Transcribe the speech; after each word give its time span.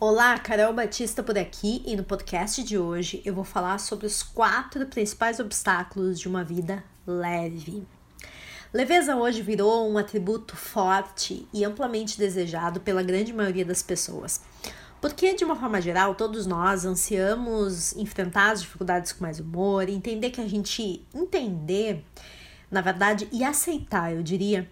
Olá, 0.00 0.38
Carol 0.38 0.72
Batista 0.72 1.24
por 1.24 1.36
aqui 1.36 1.82
e 1.84 1.96
no 1.96 2.04
podcast 2.04 2.62
de 2.62 2.78
hoje 2.78 3.20
eu 3.24 3.34
vou 3.34 3.42
falar 3.42 3.78
sobre 3.78 4.06
os 4.06 4.22
quatro 4.22 4.86
principais 4.86 5.40
obstáculos 5.40 6.20
de 6.20 6.28
uma 6.28 6.44
vida 6.44 6.84
leve. 7.04 7.84
Leveza 8.72 9.16
hoje 9.16 9.42
virou 9.42 9.90
um 9.90 9.98
atributo 9.98 10.54
forte 10.54 11.48
e 11.52 11.64
amplamente 11.64 12.16
desejado 12.16 12.78
pela 12.78 13.02
grande 13.02 13.32
maioria 13.32 13.64
das 13.64 13.82
pessoas. 13.82 14.40
Porque, 15.00 15.34
de 15.34 15.44
uma 15.44 15.56
forma 15.56 15.80
geral, 15.80 16.14
todos 16.14 16.46
nós 16.46 16.84
ansiamos 16.84 17.92
enfrentar 17.96 18.52
as 18.52 18.62
dificuldades 18.62 19.10
com 19.10 19.24
mais 19.24 19.40
humor, 19.40 19.88
entender 19.88 20.30
que 20.30 20.40
a 20.40 20.48
gente 20.48 21.04
entender, 21.12 22.04
na 22.70 22.80
verdade, 22.80 23.28
e 23.32 23.42
aceitar, 23.42 24.14
eu 24.14 24.22
diria, 24.22 24.70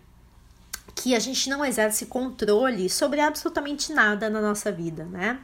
que 0.96 1.14
a 1.14 1.18
gente 1.18 1.48
não 1.50 1.62
exerce 1.62 2.06
controle 2.06 2.88
sobre 2.88 3.20
absolutamente 3.20 3.92
nada 3.92 4.30
na 4.30 4.40
nossa 4.40 4.72
vida, 4.72 5.04
né? 5.04 5.38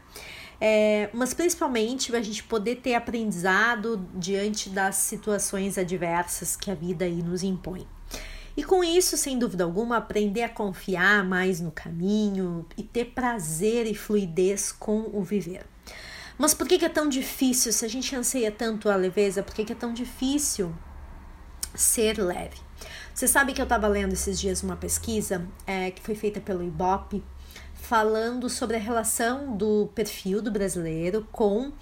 É, 0.59 1.10
mas 1.12 1.34
principalmente 1.34 2.15
a 2.16 2.23
gente 2.23 2.43
poder 2.45 2.77
ter 2.77 2.95
aprendizado 2.95 4.09
diante 4.15 4.70
das 4.70 4.96
situações 4.96 5.77
adversas 5.77 6.57
que 6.57 6.70
a 6.70 6.74
vida 6.74 7.05
aí 7.05 7.23
nos 7.23 7.43
impõe. 7.43 7.87
E 8.57 8.62
com 8.62 8.83
isso, 8.83 9.16
sem 9.16 9.38
dúvida 9.38 9.65
alguma, 9.65 9.96
aprender 9.96 10.43
a 10.43 10.48
confiar 10.48 11.24
mais 11.24 11.60
no 11.60 11.71
caminho 11.71 12.66
e 12.77 12.82
ter 12.82 13.07
prazer 13.07 13.87
e 13.87 13.95
fluidez 13.95 14.73
com 14.73 15.10
o 15.12 15.23
viver. 15.23 15.66
Mas 16.38 16.55
por 16.55 16.66
que, 16.66 16.84
é 16.84 16.88
tão 16.88 17.09
difícil? 17.09 17.73
Se 17.73 17.84
a 17.84 17.88
gente 17.88 18.15
anseia 18.16 18.51
tanto 18.51 18.88
a 18.88 18.96
leveza, 18.96 19.43
por 19.43 19.55
que 19.55 19.73
é 19.73 19.74
tão 19.77 19.93
difícil 19.93 20.73
ser 21.74 22.19
leve? 22.19 22.57
Você 23.15 23.29
sabe 23.29 23.52
que 23.52 23.61
eu 23.61 23.65
estava 23.65 23.87
lendo 23.87 24.13
esses 24.13 24.41
dias 24.41 24.63
uma 24.63 24.77
pesquisa 24.77 25.46
é, 25.66 25.91
que 25.91 26.02
foi 26.02 26.15
feita 26.15 26.41
pelo 26.41 26.63
Ibope, 26.63 27.23
falando 27.74 28.49
sobre 28.49 28.77
a 28.77 28.80
relação 28.80 29.57
do 29.57 29.91
perfil 29.95 30.41
do 30.41 30.51
brasileiro 30.51 31.27
com 31.30 31.73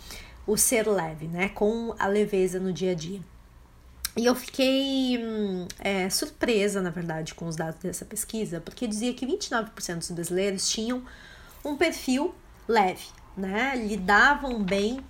o 0.47 0.57
ser 0.57 0.89
leve, 0.89 1.29
né? 1.29 1.49
Com 1.51 1.95
a 1.99 2.07
leveza 2.07 2.59
no 2.59 2.73
dia 2.73 2.93
a 2.93 2.95
dia. 2.95 3.21
E 4.17 4.27
eu 4.27 4.35
fiquei 4.35 5.19
hum, 5.19 5.69
é, 5.79 6.11
surpresa, 6.11 6.83
na 6.83 6.91
verdade, 6.91 7.33
com 7.35 7.47
os 7.47 7.55
dados 7.55 7.81
dessa 7.81 8.05
pesquisa, 8.05 8.61
porque 8.61 8.87
dizia 8.87 9.15
que 9.15 9.25
29% 9.25 9.99
dos 9.99 10.11
brasileiros 10.11 10.69
tinham 10.69 11.05
um 11.65 11.77
perfil 11.77 12.35
leve, 12.67 13.07
né? 13.37 13.77
Lidavam 13.77 14.65
bem 14.65 15.01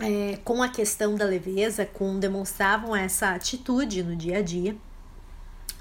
é, 0.00 0.36
com 0.44 0.62
a 0.62 0.68
questão 0.68 1.14
da 1.14 1.24
leveza, 1.24 1.86
com 1.86 2.18
demonstravam 2.18 2.96
essa 2.96 3.30
atitude 3.30 4.02
no 4.02 4.16
dia 4.16 4.38
a 4.38 4.42
dia. 4.42 4.76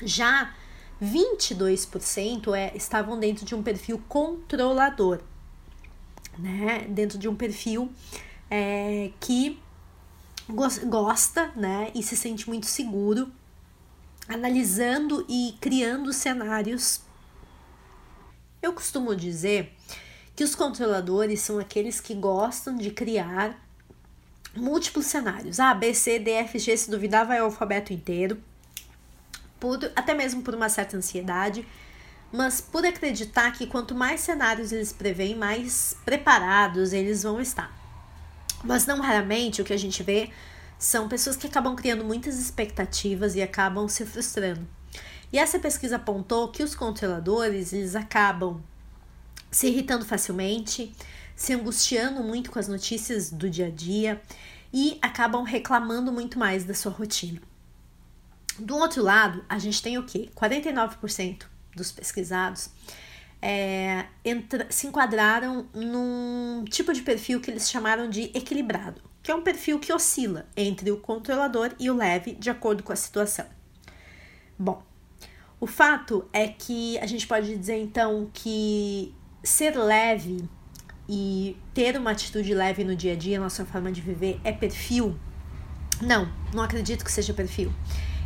Já 0.03 0.53
22% 1.01 2.53
é, 2.53 2.75
estavam 2.77 3.19
dentro 3.19 3.43
de 3.43 3.55
um 3.55 3.63
perfil 3.63 4.01
controlador, 4.07 5.21
né? 6.37 6.85
Dentro 6.89 7.17
de 7.17 7.27
um 7.27 7.35
perfil 7.35 7.91
é, 8.49 9.11
que 9.19 9.59
gosta, 10.47 11.51
né? 11.55 11.91
E 11.95 12.03
se 12.03 12.15
sente 12.15 12.47
muito 12.47 12.67
seguro, 12.67 13.31
analisando 14.27 15.25
e 15.27 15.55
criando 15.59 16.13
cenários. 16.13 17.01
Eu 18.61 18.73
costumo 18.73 19.15
dizer 19.15 19.75
que 20.35 20.43
os 20.43 20.53
controladores 20.53 21.41
são 21.41 21.57
aqueles 21.57 21.99
que 21.99 22.13
gostam 22.13 22.77
de 22.77 22.91
criar 22.91 23.59
múltiplos 24.55 25.07
cenários. 25.07 25.59
A, 25.59 25.73
B, 25.73 25.95
C, 25.95 26.19
D, 26.19 26.29
F, 26.31 26.59
G, 26.59 26.77
se 26.77 26.91
duvidar, 26.91 27.25
vai 27.25 27.41
o 27.41 27.45
alfabeto 27.45 27.91
inteiro 27.91 28.39
por, 29.61 29.79
até 29.95 30.13
mesmo 30.15 30.41
por 30.41 30.55
uma 30.55 30.67
certa 30.67 30.97
ansiedade, 30.97 31.65
mas 32.33 32.59
por 32.59 32.83
acreditar 32.83 33.51
que 33.51 33.67
quanto 33.67 33.93
mais 33.93 34.21
cenários 34.21 34.71
eles 34.71 34.91
preveem, 34.91 35.35
mais 35.35 35.95
preparados 36.03 36.91
eles 36.91 37.23
vão 37.23 37.39
estar. 37.39 37.71
Mas 38.63 38.87
não 38.87 38.99
raramente 38.99 39.61
o 39.61 39.65
que 39.65 39.71
a 39.71 39.77
gente 39.77 40.01
vê 40.01 40.31
são 40.79 41.07
pessoas 41.07 41.37
que 41.37 41.45
acabam 41.45 41.75
criando 41.75 42.03
muitas 42.03 42.39
expectativas 42.39 43.35
e 43.35 43.41
acabam 43.41 43.87
se 43.87 44.03
frustrando. 44.03 44.67
E 45.31 45.37
essa 45.37 45.59
pesquisa 45.59 45.97
apontou 45.97 46.49
que 46.49 46.63
os 46.63 46.73
controladores 46.73 47.71
eles 47.71 47.95
acabam 47.95 48.61
se 49.51 49.67
irritando 49.67 50.05
facilmente, 50.05 50.93
se 51.35 51.53
angustiando 51.53 52.23
muito 52.23 52.49
com 52.49 52.57
as 52.57 52.67
notícias 52.67 53.29
do 53.29 53.49
dia 53.49 53.67
a 53.67 53.69
dia 53.69 54.21
e 54.73 54.97
acabam 55.01 55.43
reclamando 55.43 56.11
muito 56.11 56.39
mais 56.39 56.63
da 56.63 56.73
sua 56.73 56.91
rotina. 56.91 57.50
Do 58.59 58.75
outro 58.75 59.03
lado, 59.03 59.43
a 59.47 59.57
gente 59.57 59.81
tem 59.81 59.97
o 59.97 60.03
quê? 60.03 60.29
49% 60.35 61.45
dos 61.75 61.91
pesquisados 61.91 62.69
é, 63.41 64.05
entra, 64.23 64.67
se 64.69 64.87
enquadraram 64.87 65.67
num 65.73 66.63
tipo 66.69 66.93
de 66.93 67.01
perfil 67.01 67.41
que 67.41 67.49
eles 67.49 67.69
chamaram 67.69 68.09
de 68.09 68.31
equilibrado, 68.35 69.01
que 69.23 69.31
é 69.31 69.35
um 69.35 69.41
perfil 69.41 69.79
que 69.79 69.91
oscila 69.91 70.45
entre 70.55 70.91
o 70.91 70.97
controlador 70.97 71.73
e 71.79 71.89
o 71.89 71.95
leve, 71.95 72.33
de 72.33 72.49
acordo 72.49 72.83
com 72.83 72.93
a 72.93 72.95
situação. 72.95 73.45
Bom, 74.57 74.83
o 75.59 75.65
fato 75.65 76.27
é 76.31 76.47
que 76.47 76.99
a 76.99 77.07
gente 77.07 77.25
pode 77.25 77.57
dizer 77.57 77.81
então 77.81 78.29
que 78.31 79.13
ser 79.43 79.75
leve 79.75 80.47
e 81.09 81.57
ter 81.73 81.97
uma 81.97 82.11
atitude 82.11 82.53
leve 82.53 82.83
no 82.83 82.95
dia 82.95 83.13
a 83.13 83.15
dia, 83.15 83.39
nossa 83.39 83.65
forma 83.65 83.91
de 83.91 84.01
viver, 84.01 84.39
é 84.43 84.51
perfil? 84.51 85.17
Não, 85.99 86.31
não 86.53 86.63
acredito 86.63 87.03
que 87.03 87.11
seja 87.11 87.33
perfil. 87.33 87.73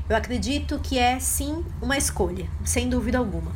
Eu 0.08 0.16
acredito 0.16 0.80
que 0.80 1.00
é 1.00 1.20
sim 1.20 1.66
uma 1.82 1.98
escolha, 1.98 2.48
sem 2.64 2.88
dúvida 2.88 3.18
alguma. 3.18 3.52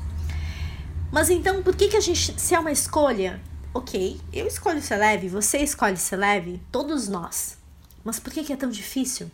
Mas 1.11 1.29
então, 1.29 1.61
por 1.61 1.75
que, 1.75 1.89
que 1.89 1.97
a 1.97 2.01
gente, 2.01 2.39
se 2.39 2.55
é 2.55 2.59
uma 2.59 2.71
escolha, 2.71 3.39
ok, 3.73 4.19
eu 4.33 4.47
escolho 4.47 4.81
ser 4.81 4.97
leve, 4.97 5.27
você 5.27 5.59
escolhe 5.59 5.97
ser 5.97 6.15
leve, 6.15 6.59
todos 6.71 7.07
nós. 7.07 7.57
Mas 8.03 8.19
por 8.19 8.33
que, 8.33 8.43
que 8.43 8.53
é 8.53 8.55
tão 8.55 8.69
difícil? 8.69 9.29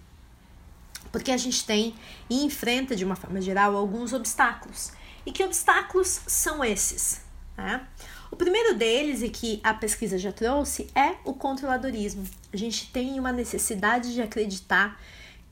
Porque 1.09 1.31
a 1.31 1.37
gente 1.37 1.65
tem 1.65 1.95
e 2.29 2.43
enfrenta, 2.43 2.95
de 2.95 3.05
uma 3.05 3.15
forma 3.15 3.39
geral, 3.39 3.77
alguns 3.77 4.11
obstáculos. 4.11 4.91
E 5.25 5.31
que 5.31 5.43
obstáculos 5.43 6.21
são 6.27 6.63
esses? 6.63 7.21
Né? 7.57 7.87
O 8.29 8.35
primeiro 8.35 8.75
deles, 8.75 9.21
e 9.21 9.29
que 9.29 9.61
a 9.63 9.73
pesquisa 9.73 10.17
já 10.17 10.33
trouxe, 10.33 10.89
é 10.93 11.15
o 11.23 11.33
controladorismo. 11.33 12.25
A 12.51 12.57
gente 12.57 12.91
tem 12.91 13.17
uma 13.17 13.31
necessidade 13.31 14.13
de 14.13 14.21
acreditar 14.21 14.99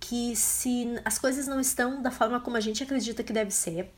que 0.04 0.36
se 0.36 1.00
as 1.06 1.18
coisas 1.18 1.48
não 1.48 1.62
estão 1.62 2.02
da 2.02 2.12
forma 2.12 2.38
como 2.42 2.58
a 2.58 2.60
gente 2.60 2.84
acredita 2.84 3.24
que 3.24 3.32
deve 3.32 3.52
ser, 3.52 3.90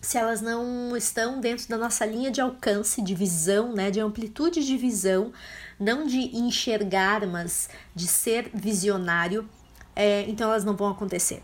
se 0.00 0.16
elas 0.16 0.40
não 0.40 0.96
estão 0.96 1.40
dentro 1.40 1.68
da 1.68 1.76
nossa 1.76 2.06
linha 2.06 2.30
de 2.30 2.40
alcance, 2.40 3.02
de 3.02 3.14
visão, 3.14 3.74
né, 3.74 3.90
de 3.90 4.00
amplitude 4.00 4.64
de 4.64 4.76
visão, 4.78 5.30
não 5.78 6.06
de 6.06 6.34
enxergar, 6.34 7.26
mas 7.26 7.68
de 7.94 8.06
ser 8.06 8.50
visionário, 8.54 9.46
é, 9.94 10.22
então 10.22 10.48
elas 10.48 10.64
não 10.64 10.74
vão 10.74 10.88
acontecer. 10.88 11.42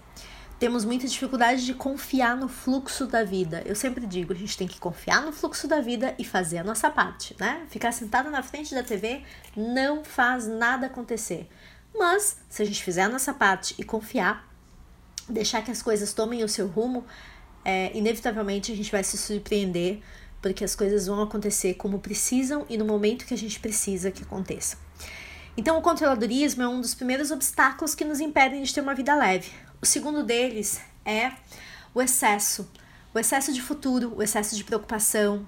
Temos 0.59 0.87
muita 0.87 1.07
dificuldade 1.07 1.67
de 1.67 1.75
confiar 1.75 2.35
no 2.35 2.49
fluxo 2.49 3.07
da 3.07 3.23
vida. 3.23 3.63
Eu 3.67 3.77
sempre 3.77 4.07
digo, 4.07 4.33
a 4.33 4.37
gente 4.37 4.57
tem 4.57 4.67
que 4.67 4.81
confiar 4.81 5.21
no 5.21 5.33
fluxo 5.33 5.69
da 5.69 5.83
vida 5.83 6.15
e 6.19 6.25
fazer 6.25 6.57
a 6.57 6.65
nossa 6.65 6.89
parte, 6.89 7.37
né? 7.39 7.67
Ficar 7.69 7.93
sentado 7.93 8.31
na 8.31 8.43
frente 8.43 8.75
da 8.75 8.83
TV 8.83 9.23
não 9.55 10.03
faz 10.03 10.47
nada 10.47 10.87
acontecer. 10.87 11.47
Mas, 11.99 12.37
se 12.49 12.62
a 12.62 12.67
gente 12.67 12.83
fizer 12.83 13.03
a 13.03 13.09
nossa 13.09 13.33
parte 13.33 13.75
e 13.79 13.84
confiar, 13.84 14.47
deixar 15.29 15.62
que 15.62 15.71
as 15.71 15.83
coisas 15.83 16.12
tomem 16.12 16.45
o 16.45 16.49
seu 16.49 16.67
rumo, 16.67 17.05
é, 17.65 17.97
inevitavelmente 17.97 18.71
a 18.71 18.77
gente 18.77 18.93
vai 18.93 19.03
se 19.03 19.17
surpreender, 19.17 20.01
porque 20.41 20.62
as 20.62 20.77
coisas 20.77 21.07
vão 21.07 21.23
acontecer 21.23 21.75
como 21.75 21.99
precisam 21.99 22.67
e 22.69 22.77
no 22.77 22.84
momento 22.84 23.25
que 23.25 23.34
a 23.34 23.39
gente 23.39 23.59
precisa 23.59 24.11
que 24.11 24.23
aconteça. 24.23 24.77
Então, 25.57 25.79
o 25.79 25.83
controladorismo 25.83 26.62
é 26.62 26.69
um 26.69 26.81
dos 26.81 26.95
primeiros 26.95 27.31
obstáculos 27.31 27.95
que 27.95 28.05
nos 28.05 28.21
impedem 28.21 28.63
de 28.63 28.73
ter 28.73 28.83
uma 28.83 28.95
vida 28.95 29.15
leve. 29.15 29.51
O 29.81 29.87
segundo 29.87 30.22
deles 30.22 30.81
é 31.04 31.33
o 31.95 32.03
excesso. 32.03 32.71
O 33.15 33.19
excesso 33.19 33.53
de 33.53 33.63
futuro, 33.63 34.15
o 34.15 34.22
excesso 34.22 34.54
de 34.54 34.63
preocupação, 34.63 35.47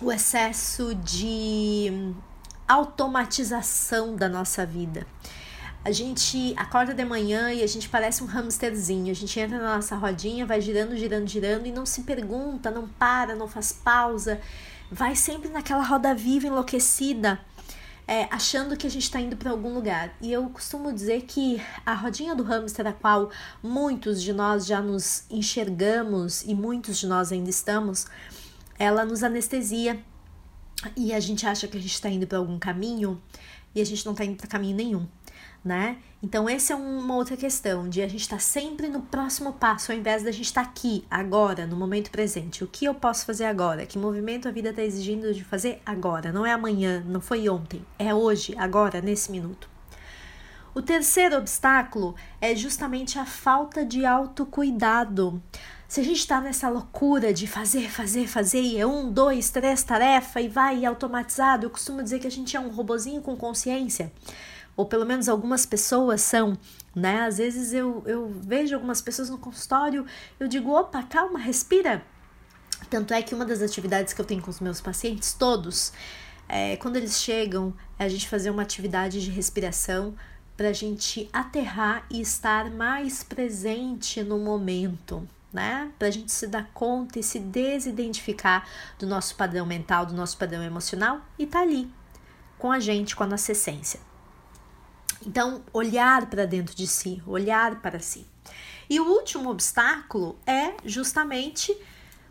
o 0.00 0.10
excesso 0.10 0.94
de 0.96 2.12
automatização 2.66 4.16
da 4.16 4.28
nossa 4.28 4.66
vida. 4.66 5.06
A 5.84 5.92
gente 5.92 6.54
acorda 6.56 6.94
de 6.94 7.04
manhã 7.04 7.52
e 7.52 7.62
a 7.62 7.66
gente 7.66 7.90
parece 7.90 8.24
um 8.24 8.26
hamsterzinho. 8.26 9.10
A 9.10 9.14
gente 9.14 9.38
entra 9.38 9.58
na 9.58 9.76
nossa 9.76 9.94
rodinha, 9.94 10.46
vai 10.46 10.58
girando, 10.58 10.96
girando, 10.96 11.26
girando 11.26 11.66
e 11.66 11.72
não 11.72 11.84
se 11.84 12.04
pergunta, 12.04 12.70
não 12.70 12.88
para, 12.88 13.34
não 13.36 13.46
faz 13.46 13.70
pausa. 13.70 14.40
Vai 14.90 15.14
sempre 15.14 15.50
naquela 15.50 15.84
roda 15.84 16.14
viva, 16.14 16.46
enlouquecida, 16.46 17.38
é, 18.08 18.24
achando 18.30 18.78
que 18.78 18.86
a 18.86 18.90
gente 18.90 19.02
está 19.02 19.20
indo 19.20 19.36
para 19.36 19.50
algum 19.50 19.74
lugar. 19.74 20.16
E 20.22 20.32
eu 20.32 20.48
costumo 20.48 20.90
dizer 20.90 21.22
que 21.26 21.60
a 21.84 21.92
rodinha 21.92 22.34
do 22.34 22.42
hamster, 22.44 22.86
a 22.86 22.92
qual 22.94 23.30
muitos 23.62 24.22
de 24.22 24.32
nós 24.32 24.64
já 24.64 24.80
nos 24.80 25.24
enxergamos 25.28 26.44
e 26.44 26.54
muitos 26.54 26.98
de 26.98 27.06
nós 27.06 27.30
ainda 27.30 27.50
estamos, 27.50 28.06
ela 28.78 29.04
nos 29.04 29.22
anestesia 29.22 30.02
e 30.96 31.12
a 31.12 31.20
gente 31.20 31.46
acha 31.46 31.68
que 31.68 31.76
a 31.76 31.80
gente 31.80 31.92
está 31.92 32.08
indo 32.08 32.26
para 32.26 32.38
algum 32.38 32.58
caminho 32.58 33.20
e 33.74 33.82
a 33.82 33.84
gente 33.84 34.04
não 34.06 34.12
está 34.12 34.24
indo 34.24 34.36
para 34.36 34.46
caminho 34.46 34.76
nenhum. 34.76 35.06
Né? 35.64 35.96
Então, 36.22 36.48
essa 36.48 36.74
é 36.74 36.76
uma 36.76 37.14
outra 37.14 37.36
questão 37.36 37.88
de 37.88 38.02
a 38.02 38.08
gente 38.08 38.20
estar 38.20 38.36
tá 38.36 38.42
sempre 38.42 38.88
no 38.88 39.00
próximo 39.02 39.52
passo, 39.54 39.92
ao 39.92 39.98
invés 39.98 40.22
da 40.22 40.30
gente 40.30 40.46
estar 40.46 40.64
tá 40.64 40.68
aqui, 40.68 41.04
agora, 41.10 41.66
no 41.66 41.76
momento 41.76 42.10
presente. 42.10 42.62
O 42.62 42.66
que 42.66 42.84
eu 42.84 42.94
posso 42.94 43.24
fazer 43.24 43.46
agora? 43.46 43.86
Que 43.86 43.98
movimento 43.98 44.46
a 44.46 44.50
vida 44.50 44.70
está 44.70 44.82
exigindo 44.82 45.32
de 45.32 45.42
fazer 45.42 45.80
agora? 45.84 46.32
Não 46.32 46.44
é 46.44 46.52
amanhã, 46.52 47.02
não 47.06 47.20
foi 47.20 47.48
ontem, 47.48 47.84
é 47.98 48.14
hoje, 48.14 48.54
agora, 48.58 49.00
nesse 49.00 49.30
minuto. 49.30 49.68
O 50.74 50.82
terceiro 50.82 51.36
obstáculo 51.36 52.14
é 52.40 52.54
justamente 52.54 53.18
a 53.18 53.24
falta 53.24 53.84
de 53.84 54.04
autocuidado. 54.04 55.40
Se 55.86 56.00
a 56.00 56.04
gente 56.04 56.18
está 56.18 56.40
nessa 56.40 56.68
loucura 56.68 57.32
de 57.32 57.46
fazer, 57.46 57.88
fazer, 57.88 58.26
fazer, 58.26 58.60
e 58.60 58.78
é 58.78 58.86
um, 58.86 59.12
dois, 59.12 59.50
três 59.50 59.82
tarefa 59.84 60.40
e 60.40 60.48
vai 60.48 60.84
automatizado, 60.84 61.66
eu 61.66 61.70
costumo 61.70 62.02
dizer 62.02 62.18
que 62.18 62.26
a 62.26 62.30
gente 62.30 62.56
é 62.56 62.60
um 62.60 62.70
robozinho 62.70 63.22
com 63.22 63.36
consciência 63.36 64.10
ou 64.76 64.86
pelo 64.86 65.06
menos 65.06 65.28
algumas 65.28 65.64
pessoas 65.64 66.20
são, 66.20 66.56
né? 66.94 67.22
Às 67.22 67.38
vezes 67.38 67.72
eu, 67.72 68.02
eu 68.06 68.28
vejo 68.40 68.74
algumas 68.74 69.00
pessoas 69.00 69.30
no 69.30 69.38
consultório, 69.38 70.06
eu 70.38 70.48
digo, 70.48 70.70
opa, 70.70 71.02
calma, 71.02 71.38
respira. 71.38 72.04
Tanto 72.90 73.14
é 73.14 73.22
que 73.22 73.34
uma 73.34 73.44
das 73.44 73.62
atividades 73.62 74.12
que 74.12 74.20
eu 74.20 74.24
tenho 74.24 74.42
com 74.42 74.50
os 74.50 74.60
meus 74.60 74.80
pacientes, 74.80 75.32
todos, 75.32 75.92
é, 76.48 76.76
quando 76.76 76.96
eles 76.96 77.20
chegam, 77.20 77.72
é 77.98 78.04
a 78.04 78.08
gente 78.08 78.28
fazer 78.28 78.50
uma 78.50 78.62
atividade 78.62 79.22
de 79.22 79.30
respiração 79.30 80.14
para 80.56 80.68
a 80.68 80.72
gente 80.72 81.28
aterrar 81.32 82.06
e 82.10 82.20
estar 82.20 82.70
mais 82.70 83.24
presente 83.24 84.22
no 84.22 84.38
momento, 84.38 85.26
né? 85.52 85.90
Para 85.98 86.08
a 86.08 86.10
gente 86.10 86.30
se 86.30 86.46
dar 86.46 86.70
conta 86.72 87.18
e 87.18 87.22
se 87.22 87.40
desidentificar 87.40 88.66
do 88.98 89.06
nosso 89.06 89.34
padrão 89.34 89.66
mental, 89.66 90.06
do 90.06 90.14
nosso 90.14 90.36
padrão 90.36 90.62
emocional 90.62 91.20
e 91.38 91.46
tá 91.46 91.60
ali 91.60 91.90
com 92.58 92.70
a 92.70 92.78
gente, 92.78 93.16
com 93.16 93.24
a 93.24 93.26
nossa 93.26 93.52
essência. 93.52 94.00
Então, 95.26 95.62
olhar 95.72 96.26
para 96.26 96.44
dentro 96.44 96.74
de 96.74 96.86
si, 96.86 97.22
olhar 97.26 97.80
para 97.80 97.98
si. 97.98 98.26
E 98.88 99.00
o 99.00 99.06
último 99.06 99.50
obstáculo 99.50 100.38
é 100.46 100.74
justamente 100.84 101.74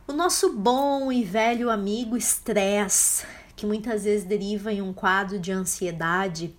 o 0.07 0.13
nosso 0.13 0.53
bom 0.53 1.11
e 1.11 1.23
velho 1.23 1.69
amigo 1.69 2.15
estresse, 2.15 3.25
que 3.55 3.65
muitas 3.65 4.03
vezes 4.03 4.25
deriva 4.25 4.71
em 4.71 4.81
um 4.81 4.93
quadro 4.93 5.39
de 5.39 5.51
ansiedade. 5.51 6.55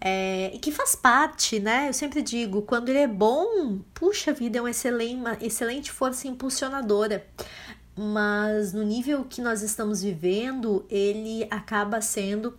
É, 0.00 0.50
e 0.52 0.58
que 0.58 0.72
faz 0.72 0.96
parte, 0.96 1.60
né? 1.60 1.88
Eu 1.88 1.92
sempre 1.92 2.22
digo, 2.22 2.62
quando 2.62 2.88
ele 2.88 2.98
é 2.98 3.06
bom, 3.06 3.78
puxa 3.94 4.32
vida, 4.32 4.58
é 4.58 4.70
excelente, 4.70 5.14
uma 5.14 5.38
excelente 5.40 5.92
força 5.92 6.26
impulsionadora. 6.26 7.24
Mas 7.96 8.72
no 8.72 8.82
nível 8.82 9.24
que 9.24 9.40
nós 9.40 9.62
estamos 9.62 10.02
vivendo, 10.02 10.84
ele 10.90 11.46
acaba 11.50 12.00
sendo 12.00 12.58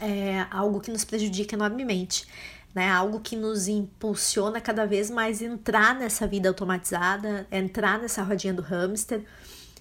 é 0.00 0.46
algo 0.50 0.80
que 0.80 0.90
nos 0.90 1.04
prejudica 1.04 1.54
enormemente. 1.54 2.26
Né, 2.74 2.90
algo 2.90 3.20
que 3.20 3.34
nos 3.34 3.68
impulsiona 3.68 4.60
cada 4.60 4.84
vez 4.84 5.08
mais 5.08 5.40
entrar 5.40 5.94
nessa 5.94 6.26
vida 6.26 6.50
automatizada, 6.50 7.46
entrar 7.50 7.98
nessa 7.98 8.22
rodinha 8.22 8.52
do 8.52 8.60
hamster 8.60 9.24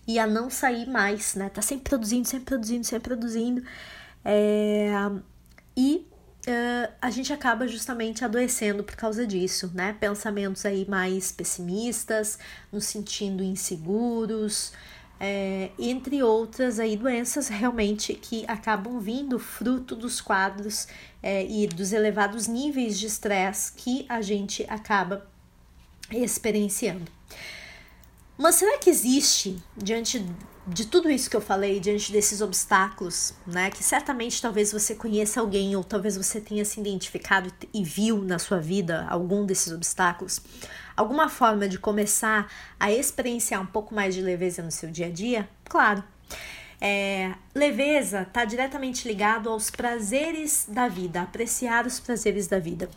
e 0.08 0.18
a 0.18 0.26
não 0.26 0.50
sair 0.50 0.88
mais, 0.88 1.36
né? 1.36 1.50
Tá 1.50 1.62
sempre 1.62 1.90
produzindo, 1.90 2.26
sempre 2.26 2.46
produzindo, 2.46 2.86
sempre 2.86 3.10
produzindo. 3.10 3.64
É, 4.24 4.92
e 5.76 6.08
uh, 6.48 6.94
a 7.02 7.10
gente 7.10 7.34
acaba 7.34 7.68
justamente 7.68 8.24
adoecendo 8.24 8.84
por 8.84 8.96
causa 8.96 9.26
disso, 9.26 9.72
né? 9.74 9.94
Pensamentos 10.00 10.66
aí 10.66 10.88
mais 10.88 11.32
pessimistas, 11.32 12.40
nos 12.72 12.86
sentindo 12.86 13.44
inseguros, 13.44 14.72
é, 15.20 15.72
entre 15.80 16.22
outras 16.22 16.80
aí 16.80 16.96
doenças 16.96 17.48
realmente 17.48 18.14
que 18.14 18.46
acabam 18.48 19.00
vindo 19.00 19.40
fruto 19.40 19.96
dos 19.96 20.20
quadros 20.20 20.88
é, 21.24 21.46
e 21.46 21.68
dos 21.68 21.94
elevados 21.94 22.48
níveis 22.48 23.00
de 23.00 23.08
estresse 23.08 23.74
que 23.74 24.06
a 24.10 24.22
gente 24.22 24.66
acaba 24.70 25.26
experienciando. 26.12 27.12
Mas 28.38 28.56
será 28.56 28.78
que 28.78 28.90
existe, 28.90 29.58
diante 29.78 30.26
de 30.68 30.86
tudo 30.86 31.10
isso 31.10 31.30
que 31.30 31.36
eu 31.36 31.42
falei, 31.42 31.80
diante 31.80 32.12
desses 32.12 32.42
obstáculos, 32.42 33.34
né, 33.46 33.70
que 33.70 33.84
certamente 33.84 34.42
talvez 34.42 34.72
você 34.72 34.96
conheça 34.96 35.40
alguém 35.40 35.76
ou 35.76 35.84
talvez 35.84 36.18
você 36.18 36.42
tenha 36.42 36.66
se 36.66 36.80
identificado 36.80 37.52
e 37.74 37.84
viu 37.84 38.22
na 38.22 38.40
sua 38.40 38.60
vida 38.60 39.06
algum 39.08 39.46
desses 39.46 39.72
obstáculos, 39.72 40.42
alguma 40.96 41.30
forma 41.30 41.68
de 41.68 41.78
começar 41.78 42.52
a 42.80 42.92
experienciar 42.92 43.62
um 43.62 43.66
pouco 43.66 43.94
mais 43.94 44.16
de 44.16 44.22
leveza 44.22 44.62
no 44.62 44.72
seu 44.72 44.90
dia 44.90 45.08
a 45.08 45.12
dia? 45.12 45.50
Claro. 45.68 46.04
É, 46.80 47.34
leveza 47.54 48.24
está 48.24 48.44
diretamente 48.46 49.08
ligado 49.08 49.50
aos 49.50 49.70
prazeres 49.70 50.66
da 50.68 50.88
vida, 50.88 51.22
apreciar 51.22 51.86
os 51.86 52.00
prazeres 52.00 52.48
da 52.48 52.60
vida. 52.60 52.90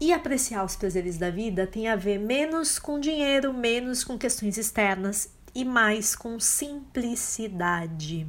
E 0.00 0.12
apreciar 0.12 0.64
os 0.64 0.76
prazeres 0.76 1.16
da 1.18 1.30
vida 1.30 1.66
tem 1.66 1.88
a 1.88 1.96
ver 1.96 2.18
menos 2.18 2.78
com 2.78 3.00
dinheiro, 3.00 3.52
menos 3.52 4.04
com 4.04 4.18
questões 4.18 4.58
externas 4.58 5.30
e 5.54 5.64
mais 5.64 6.16
com 6.16 6.38
simplicidade. 6.40 8.26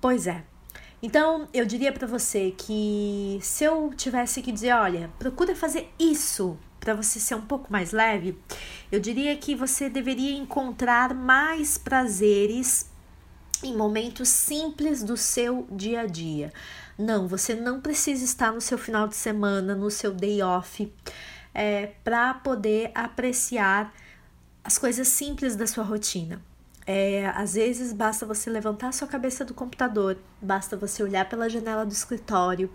Pois 0.00 0.26
é. 0.26 0.44
Então, 1.02 1.48
eu 1.52 1.66
diria 1.66 1.92
para 1.92 2.06
você 2.06 2.54
que 2.56 3.38
se 3.42 3.64
eu 3.64 3.92
tivesse 3.96 4.40
que 4.42 4.52
dizer, 4.52 4.72
olha, 4.72 5.10
procura 5.18 5.56
fazer 5.56 5.92
isso 5.98 6.56
para 6.82 6.94
você 6.94 7.20
ser 7.20 7.36
um 7.36 7.42
pouco 7.42 7.72
mais 7.72 7.92
leve, 7.92 8.36
eu 8.90 8.98
diria 8.98 9.36
que 9.36 9.54
você 9.54 9.88
deveria 9.88 10.36
encontrar 10.36 11.14
mais 11.14 11.78
prazeres 11.78 12.90
em 13.62 13.76
momentos 13.76 14.28
simples 14.28 15.00
do 15.00 15.16
seu 15.16 15.64
dia 15.70 16.00
a 16.00 16.06
dia. 16.06 16.52
Não, 16.98 17.28
você 17.28 17.54
não 17.54 17.80
precisa 17.80 18.24
estar 18.24 18.52
no 18.52 18.60
seu 18.60 18.76
final 18.76 19.06
de 19.06 19.14
semana, 19.14 19.76
no 19.76 19.92
seu 19.92 20.12
day 20.12 20.42
off, 20.42 20.92
é, 21.54 21.92
para 22.02 22.34
poder 22.34 22.90
apreciar 22.96 23.94
as 24.64 24.76
coisas 24.76 25.06
simples 25.06 25.54
da 25.54 25.68
sua 25.68 25.84
rotina. 25.84 26.42
É, 26.84 27.28
às 27.28 27.54
vezes 27.54 27.92
basta 27.92 28.26
você 28.26 28.50
levantar 28.50 28.88
a 28.88 28.92
sua 28.92 29.06
cabeça 29.06 29.44
do 29.44 29.54
computador, 29.54 30.18
basta 30.40 30.76
você 30.76 31.02
olhar 31.02 31.28
pela 31.28 31.48
janela 31.48 31.86
do 31.86 31.92
escritório, 31.92 32.68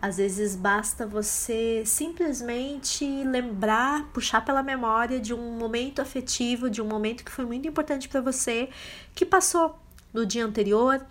às 0.00 0.18
vezes 0.18 0.54
basta 0.54 1.04
você 1.04 1.82
simplesmente 1.84 3.04
lembrar, 3.24 4.06
puxar 4.12 4.44
pela 4.44 4.62
memória 4.62 5.18
de 5.18 5.34
um 5.34 5.58
momento 5.58 6.00
afetivo, 6.00 6.70
de 6.70 6.80
um 6.80 6.86
momento 6.86 7.24
que 7.24 7.32
foi 7.32 7.44
muito 7.44 7.66
importante 7.66 8.08
para 8.08 8.20
você, 8.20 8.68
que 9.12 9.26
passou 9.26 9.76
no 10.14 10.24
dia 10.24 10.44
anterior, 10.44 11.04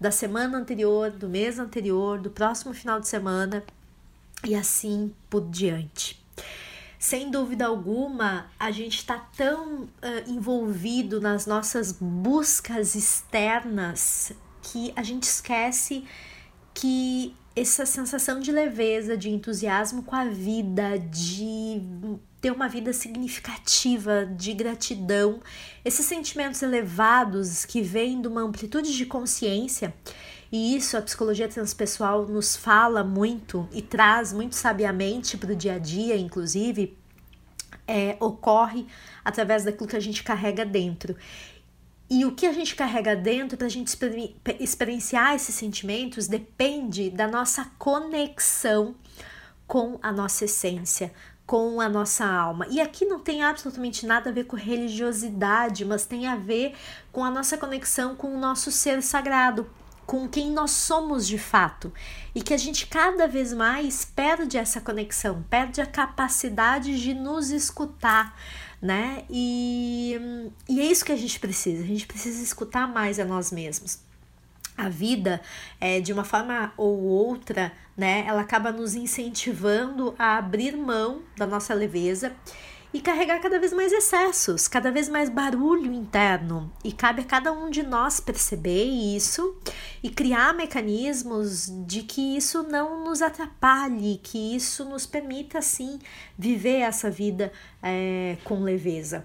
da 0.00 0.10
semana 0.10 0.56
anterior, 0.56 1.10
do 1.10 1.28
mês 1.28 1.58
anterior, 1.58 2.18
do 2.18 2.30
próximo 2.30 2.72
final 2.72 2.98
de 2.98 3.08
semana 3.08 3.62
e 4.42 4.54
assim 4.54 5.14
por 5.28 5.46
diante 5.50 6.19
sem 7.00 7.30
dúvida 7.30 7.64
alguma, 7.64 8.50
a 8.58 8.70
gente 8.70 8.98
está 8.98 9.16
tão 9.34 9.84
uh, 9.84 9.88
envolvido 10.26 11.18
nas 11.18 11.46
nossas 11.46 11.92
buscas 11.92 12.94
externas 12.94 14.34
que 14.60 14.92
a 14.94 15.02
gente 15.02 15.22
esquece 15.22 16.04
que 16.74 17.34
essa 17.56 17.86
sensação 17.86 18.38
de 18.38 18.52
leveza, 18.52 19.16
de 19.16 19.30
entusiasmo 19.30 20.02
com 20.02 20.14
a 20.14 20.26
vida, 20.26 20.98
de 20.98 21.80
ter 22.38 22.50
uma 22.50 22.68
vida 22.68 22.92
significativa, 22.92 24.26
de 24.26 24.52
gratidão, 24.52 25.40
esses 25.82 26.04
sentimentos 26.04 26.60
elevados 26.60 27.64
que 27.64 27.80
vêm 27.80 28.20
de 28.20 28.28
uma 28.28 28.42
amplitude 28.42 28.94
de 28.94 29.06
consciência, 29.06 29.94
e 30.52 30.76
isso 30.76 30.96
a 30.96 31.02
psicologia 31.02 31.48
transpessoal 31.48 32.26
nos 32.26 32.56
fala 32.56 33.04
muito 33.04 33.68
e 33.72 33.80
traz 33.80 34.32
muito 34.32 34.56
sabiamente 34.56 35.36
para 35.38 35.52
o 35.52 35.56
dia 35.56 35.74
a 35.74 35.78
dia, 35.78 36.16
inclusive, 36.16 36.98
é, 37.86 38.16
ocorre 38.18 38.86
através 39.24 39.64
daquilo 39.64 39.88
que 39.88 39.96
a 39.96 40.00
gente 40.00 40.24
carrega 40.24 40.64
dentro. 40.64 41.16
E 42.08 42.24
o 42.24 42.32
que 42.32 42.46
a 42.46 42.52
gente 42.52 42.74
carrega 42.74 43.14
dentro 43.14 43.56
para 43.56 43.68
a 43.68 43.70
gente 43.70 43.96
experienciar 44.58 45.36
esses 45.36 45.54
sentimentos 45.54 46.26
depende 46.26 47.08
da 47.08 47.28
nossa 47.28 47.70
conexão 47.78 48.96
com 49.68 50.00
a 50.02 50.10
nossa 50.10 50.46
essência, 50.46 51.12
com 51.46 51.80
a 51.80 51.88
nossa 51.88 52.26
alma. 52.26 52.66
E 52.68 52.80
aqui 52.80 53.04
não 53.04 53.20
tem 53.20 53.44
absolutamente 53.44 54.04
nada 54.04 54.30
a 54.30 54.32
ver 54.32 54.44
com 54.44 54.56
religiosidade, 54.56 55.84
mas 55.84 56.04
tem 56.04 56.26
a 56.26 56.34
ver 56.34 56.74
com 57.12 57.24
a 57.24 57.30
nossa 57.30 57.56
conexão 57.56 58.16
com 58.16 58.34
o 58.34 58.40
nosso 58.40 58.72
ser 58.72 59.00
sagrado, 59.00 59.70
com 60.10 60.28
quem 60.28 60.50
nós 60.50 60.72
somos 60.72 61.24
de 61.24 61.38
fato 61.38 61.92
e 62.34 62.42
que 62.42 62.52
a 62.52 62.56
gente 62.56 62.88
cada 62.88 63.28
vez 63.28 63.52
mais 63.52 64.04
perde 64.04 64.58
essa 64.58 64.80
conexão, 64.80 65.44
perde 65.48 65.80
a 65.80 65.86
capacidade 65.86 67.00
de 67.00 67.14
nos 67.14 67.52
escutar, 67.52 68.36
né? 68.82 69.22
E, 69.30 70.50
e 70.68 70.80
é 70.80 70.84
isso 70.84 71.04
que 71.04 71.12
a 71.12 71.16
gente 71.16 71.38
precisa, 71.38 71.84
a 71.84 71.86
gente 71.86 72.08
precisa 72.08 72.42
escutar 72.42 72.88
mais 72.88 73.20
a 73.20 73.24
nós 73.24 73.52
mesmos. 73.52 74.00
A 74.76 74.88
vida, 74.88 75.40
é, 75.80 76.00
de 76.00 76.12
uma 76.12 76.24
forma 76.24 76.72
ou 76.76 77.02
outra, 77.02 77.70
né, 77.96 78.24
ela 78.26 78.40
acaba 78.40 78.72
nos 78.72 78.96
incentivando 78.96 80.12
a 80.18 80.38
abrir 80.38 80.76
mão 80.76 81.22
da 81.36 81.46
nossa 81.46 81.72
leveza 81.72 82.34
e 82.92 83.00
carregar 83.00 83.40
cada 83.40 83.58
vez 83.58 83.72
mais 83.72 83.92
excessos, 83.92 84.66
cada 84.66 84.90
vez 84.90 85.08
mais 85.08 85.28
barulho 85.28 85.92
interno. 85.92 86.72
E 86.84 86.92
cabe 86.92 87.22
a 87.22 87.24
cada 87.24 87.52
um 87.52 87.70
de 87.70 87.82
nós 87.82 88.18
perceber 88.18 88.84
isso 88.84 89.56
e 90.02 90.10
criar 90.10 90.52
mecanismos 90.54 91.68
de 91.86 92.02
que 92.02 92.36
isso 92.36 92.62
não 92.64 93.04
nos 93.04 93.22
atrapalhe, 93.22 94.20
que 94.22 94.56
isso 94.56 94.84
nos 94.84 95.06
permita, 95.06 95.62
sim, 95.62 95.98
viver 96.36 96.80
essa 96.80 97.10
vida 97.10 97.52
é, 97.82 98.36
com 98.44 98.62
leveza. 98.62 99.24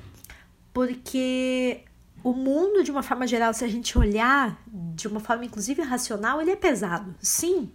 Porque 0.72 1.81
o 2.24 2.34
mundo, 2.34 2.84
de 2.84 2.91
uma 2.91 3.01
forma 3.01 3.25
geral, 3.25 3.53
se 3.53 3.63
a 3.63 3.67
gente 3.67 3.98
olhar 3.98 4.62
de 4.67 5.07
uma 5.07 5.19
forma 5.19 5.45
inclusive 5.45 5.81
racional, 5.81 6.39
ele 6.39 6.51
é 6.51 6.55
pesado, 6.55 7.15
sim. 7.19 7.72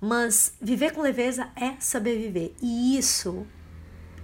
Mas 0.00 0.54
viver 0.60 0.92
com 0.92 1.02
leveza 1.02 1.50
é 1.56 1.74
saber 1.80 2.18
viver. 2.18 2.54
E 2.62 2.96
isso 2.96 3.46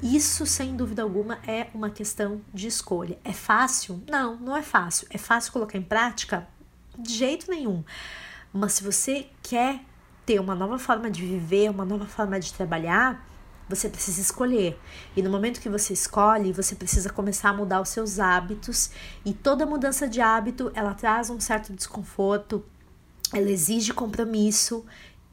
isso, 0.02 0.46
sem 0.46 0.76
dúvida 0.76 1.02
alguma, 1.02 1.38
é 1.46 1.68
uma 1.74 1.90
questão 1.90 2.40
de 2.52 2.66
escolha. 2.66 3.18
É 3.24 3.32
fácil? 3.32 4.02
Não, 4.08 4.36
não 4.36 4.56
é 4.56 4.62
fácil. 4.62 5.06
É 5.10 5.18
fácil 5.18 5.52
colocar 5.52 5.78
em 5.78 5.82
prática? 5.82 6.46
De 6.98 7.12
jeito 7.12 7.50
nenhum. 7.50 7.84
Mas 8.52 8.74
se 8.74 8.84
você 8.84 9.28
quer 9.42 9.80
ter 10.24 10.40
uma 10.40 10.54
nova 10.54 10.78
forma 10.78 11.10
de 11.10 11.22
viver, 11.22 11.70
uma 11.70 11.84
nova 11.84 12.06
forma 12.06 12.38
de 12.38 12.52
trabalhar, 12.52 13.26
você 13.68 13.88
precisa 13.88 14.20
escolher. 14.20 14.78
E 15.16 15.22
no 15.22 15.30
momento 15.30 15.60
que 15.60 15.68
você 15.68 15.92
escolhe, 15.92 16.52
você 16.52 16.74
precisa 16.74 17.10
começar 17.10 17.50
a 17.50 17.54
mudar 17.54 17.80
os 17.80 17.88
seus 17.88 18.18
hábitos. 18.18 18.90
E 19.24 19.32
toda 19.32 19.66
mudança 19.66 20.08
de 20.08 20.20
hábito, 20.20 20.70
ela 20.74 20.94
traz 20.94 21.30
um 21.30 21.40
certo 21.40 21.72
desconforto, 21.72 22.64
ela 23.32 23.50
exige 23.50 23.92
compromisso, 23.92 24.84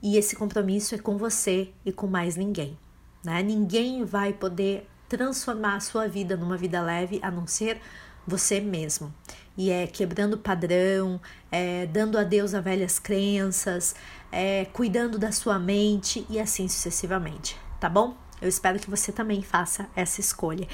e 0.02 0.18
esse 0.18 0.36
compromisso 0.36 0.96
é 0.96 0.98
com 0.98 1.18
você 1.18 1.72
e 1.86 1.92
com 1.92 2.08
mais 2.08 2.36
ninguém. 2.36 2.78
Né? 3.24 3.42
Ninguém 3.44 4.04
vai 4.04 4.34
poder 4.34 4.88
transformar 5.08 5.76
a 5.76 5.80
sua 5.80 6.08
vida 6.08 6.38
numa 6.38 6.56
vida 6.56 6.82
leve 6.82 7.20
a 7.22 7.30
não 7.30 7.46
ser 7.46 7.82
você 8.26 8.60
mesmo. 8.60 9.14
E 9.58 9.70
é 9.70 9.86
quebrando 9.86 10.38
padrão, 10.38 11.20
é 11.52 11.86
dando 11.86 12.18
adeus 12.18 12.54
a 12.54 12.62
velhas 12.62 12.98
crenças, 12.98 13.96
é 14.32 14.66
cuidando 14.72 15.20
da 15.20 15.32
sua 15.32 15.60
mente 15.60 16.26
e 16.30 16.40
assim 16.40 16.68
sucessivamente, 16.68 17.58
tá 17.80 17.90
bom? 17.90 18.16
Eu 18.42 18.50
espero 18.50 18.80
que 18.80 18.90
você 18.90 19.12
também 19.12 19.44
faça 19.44 19.88
essa 19.96 20.20
escolha. 20.20 20.68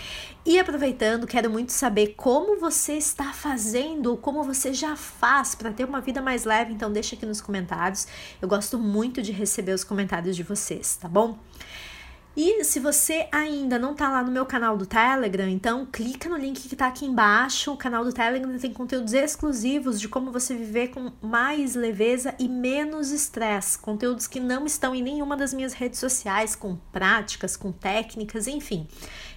E 0.46 0.58
aproveitando, 0.58 1.28
quero 1.28 1.50
muito 1.50 1.74
saber 1.74 2.14
como 2.16 2.58
você 2.58 2.94
está 2.94 3.34
fazendo 3.34 4.12
ou 4.12 4.18
como 4.18 4.42
você 4.42 4.74
já 4.74 4.96
faz 4.96 5.54
para 5.54 5.74
ter 5.74 5.84
uma 5.84 6.00
vida 6.00 6.22
mais 6.22 6.46
leve, 6.46 6.72
então 6.72 6.90
deixa 6.90 7.16
aqui 7.16 7.26
nos 7.26 7.42
comentários. 7.42 8.08
Eu 8.42 8.48
gosto 8.48 8.80
muito 8.80 9.22
de 9.22 9.34
receber 9.34 9.74
os 9.74 9.84
comentários 9.84 10.34
de 10.34 10.44
vocês, 10.44 10.96
tá 10.96 11.10
bom? 11.10 11.38
E 12.40 12.64
se 12.64 12.80
você 12.80 13.28
ainda 13.32 13.80
não 13.80 13.96
tá 13.96 14.12
lá 14.12 14.22
no 14.22 14.32
meu 14.32 14.46
canal 14.46 14.78
do 14.78 14.86
Telegram, 14.86 15.50
então 15.50 15.88
clica 15.88 16.30
no 16.30 16.38
link 16.38 16.70
que 16.70 16.76
tá 16.76 16.86
aqui 16.86 17.04
embaixo. 17.04 17.74
O 17.74 17.78
canal 17.78 18.06
do 18.06 18.14
Telegram 18.14 18.56
tem 18.60 18.72
conteúdos 18.72 19.14
exclusivos 19.14 20.00
de 20.00 20.08
como 20.08 20.32
você 20.32 20.56
viver 20.56 20.90
com 20.90 21.12
mais 21.20 21.74
leveza 21.74 22.36
e 22.38 22.48
menos 22.48 23.10
estresse. 23.10 23.80
Conteúdos 23.80 24.28
que 24.28 24.40
não 24.40 24.68
estão 24.68 24.94
em 24.94 25.02
nenhuma 25.02 25.36
das 25.36 25.52
minhas 25.52 25.74
redes 25.74 26.00
sociais, 26.00 26.56
com 26.56 26.76
práticas, 26.92 27.58
com 27.58 27.72
técnicas, 27.72 28.46
enfim. 28.46 28.88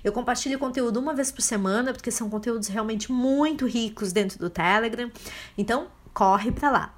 Eu 0.04 0.12
compartilho 0.12 0.58
conteúdo 0.58 1.00
uma 1.00 1.14
vez 1.14 1.32
por 1.32 1.40
semana, 1.40 1.94
porque 1.94 2.10
são 2.10 2.28
conteúdos 2.28 2.68
realmente 2.68 3.10
muito 3.10 3.64
ricos 3.64 4.12
dentro 4.12 4.38
do 4.38 4.50
Telegram. 4.50 5.10
Então, 5.56 5.86
corre 6.12 6.52
para 6.52 6.70
lá. 6.70 6.94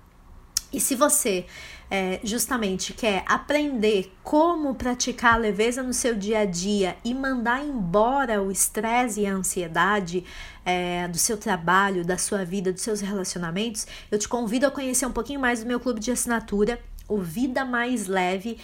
E 0.73 0.81
se 0.81 0.97
você 0.97 1.47
é, 1.95 2.21
justamente 2.25 2.95
quer 2.95 3.23
aprender 3.27 4.17
como 4.23 4.75
praticar 4.75 5.35
a 5.35 5.37
leveza 5.37 5.83
no 5.83 5.93
seu 5.93 6.15
dia 6.15 6.39
a 6.39 6.45
dia 6.47 6.97
e 7.05 7.13
mandar 7.13 7.63
embora 7.63 8.43
o 8.43 8.51
estresse 8.51 9.21
e 9.21 9.27
a 9.27 9.35
ansiedade 9.35 10.25
é, 10.65 11.07
do 11.09 11.19
seu 11.19 11.37
trabalho, 11.37 12.03
da 12.03 12.17
sua 12.17 12.47
vida, 12.47 12.73
dos 12.73 12.81
seus 12.81 13.03
relacionamentos, 13.03 13.87
eu 14.11 14.19
te 14.19 14.27
convido 14.27 14.67
a 14.67 14.71
conhecer 14.71 15.05
um 15.05 15.13
pouquinho 15.13 15.39
mais 15.39 15.61
do 15.61 15.67
meu 15.67 15.79
clube 15.79 16.01
de 16.01 16.11
assinatura, 16.11 16.81
o 17.07 17.19
Vida 17.19 17.63
Mais 17.63 18.07
Leve 18.07 18.59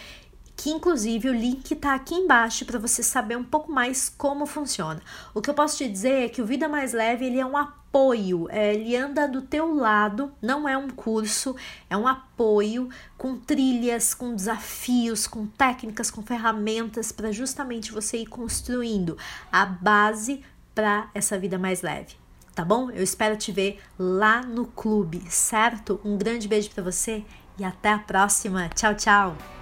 que 0.57 0.71
inclusive 0.71 1.29
o 1.29 1.33
link 1.33 1.71
está 1.71 1.95
aqui 1.95 2.15
embaixo 2.15 2.65
para 2.65 2.81
você 2.81 3.01
saber 3.01 3.37
um 3.37 3.45
pouco 3.45 3.71
mais 3.71 4.09
como 4.09 4.45
funciona. 4.45 5.01
O 5.33 5.41
que 5.41 5.49
eu 5.49 5.55
posso 5.55 5.77
te 5.77 5.89
dizer 5.89 6.25
é 6.25 6.29
que 6.29 6.43
o 6.43 6.47
Vida 6.47 6.69
Mais 6.69 6.93
Leve 6.93 7.27
ele 7.27 7.39
é 7.39 7.47
um 7.47 7.57
apoio, 7.89 8.47
é, 8.51 8.75
ele 8.75 8.95
anda 8.97 9.27
do 9.27 9.43
teu 9.43 9.75
lado, 9.75 10.31
não 10.41 10.69
é 10.69 10.77
um 10.77 10.91
curso, 10.91 11.57
é 11.89 11.97
um 11.97 12.07
apoio 12.07 12.89
com 13.17 13.37
trilhas, 13.37 14.15
com 14.15 14.35
desafios, 14.35 15.27
com 15.27 15.47
técnicas, 15.47 16.11
com 16.11 16.23
ferramentas 16.23 17.11
para 17.11 17.33
justamente 17.33 17.91
você 17.91 18.19
ir 18.19 18.27
construindo 18.27 19.17
a 19.51 19.65
base 19.65 20.43
para 20.75 21.11
essa 21.15 21.39
vida 21.39 21.59
mais 21.59 21.83
leve. 21.83 22.15
Tá 22.55 22.65
bom? 22.65 22.91
Eu 22.91 23.03
espero 23.03 23.37
te 23.37 23.53
ver 23.53 23.81
lá 23.99 24.43
no 24.43 24.67
clube, 24.67 25.23
certo? 25.31 26.01
Um 26.05 26.19
grande 26.19 26.49
beijo 26.49 26.71
para 26.71 26.83
você 26.83 27.25
e 27.59 27.65
até 27.65 27.93
a 27.93 27.99
próxima. 27.99 28.69
Tchau, 28.69 28.95
tchau. 28.95 29.58